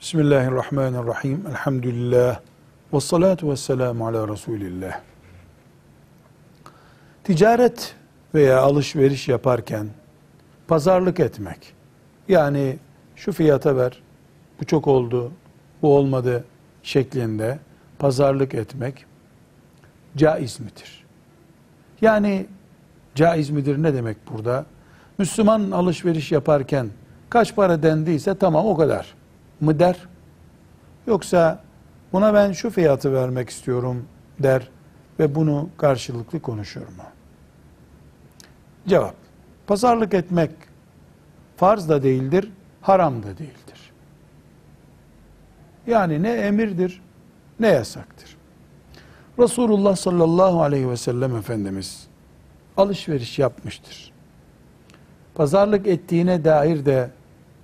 [0.00, 1.44] Bismillahirrahmanirrahim.
[1.50, 2.40] Elhamdülillah.
[2.92, 5.00] Ve salatu ve selamu ala Resulillah.
[7.24, 7.94] Ticaret
[8.34, 9.86] veya alışveriş yaparken
[10.68, 11.72] pazarlık etmek,
[12.28, 12.78] yani
[13.16, 14.02] şu fiyata ver,
[14.60, 15.32] bu çok oldu,
[15.82, 16.44] bu olmadı
[16.82, 17.58] şeklinde
[17.98, 19.04] pazarlık etmek
[20.16, 21.04] caiz midir?
[22.00, 22.46] Yani
[23.14, 24.66] caiz midir ne demek burada?
[25.18, 26.88] Müslüman alışveriş yaparken
[27.30, 29.19] kaç para dendiyse tamam o kadar
[29.60, 30.08] mı der?
[31.06, 31.62] Yoksa
[32.12, 34.04] buna ben şu fiyatı vermek istiyorum
[34.38, 34.68] der
[35.18, 37.04] ve bunu karşılıklı konuşur mu?
[38.86, 39.14] Cevap.
[39.66, 40.50] Pazarlık etmek
[41.56, 43.92] farz da değildir, haram da değildir.
[45.86, 47.02] Yani ne emirdir
[47.60, 48.36] ne yasaktır.
[49.38, 52.06] Resulullah sallallahu aleyhi ve sellem Efendimiz
[52.76, 54.12] alışveriş yapmıştır.
[55.34, 57.10] Pazarlık ettiğine dair de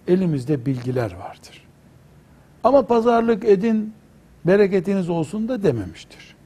[0.09, 1.66] elimizde bilgiler vardır.
[2.67, 3.95] Ama pazarlık edin,
[4.47, 6.37] bereketiniz olsun da dememiştir.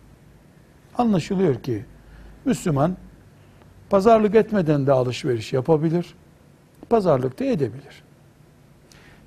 [0.98, 1.84] Anlaşılıyor ki
[2.44, 2.96] Müslüman
[3.90, 6.14] pazarlık etmeden de alışveriş yapabilir,
[6.88, 8.02] pazarlık da edebilir.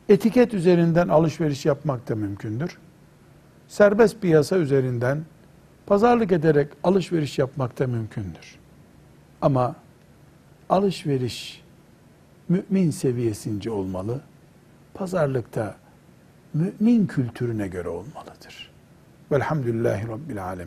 [0.09, 2.77] Etiket üzerinden alışveriş yapmak da mümkündür.
[3.67, 5.25] Serbest piyasa üzerinden
[5.85, 8.55] pazarlık ederek alışveriş yapmak da mümkündür.
[9.41, 9.75] Ama
[10.69, 11.63] alışveriş
[12.49, 14.21] mümin seviyesince olmalı.
[14.93, 15.82] Pazarlıkta
[16.53, 18.71] mümin kültürüne göre olmalıdır.
[19.31, 20.61] Velhamdülillahi Rabbil Alemin.